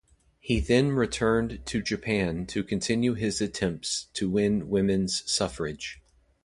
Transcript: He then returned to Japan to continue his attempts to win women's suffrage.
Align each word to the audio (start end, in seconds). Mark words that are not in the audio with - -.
He 0.39 0.59
then 0.59 0.93
returned 0.93 1.63
to 1.67 1.79
Japan 1.83 2.47
to 2.47 2.63
continue 2.63 3.13
his 3.13 3.39
attempts 3.39 4.05
to 4.13 4.31
win 4.31 4.67
women's 4.67 5.21
suffrage. 5.31 6.01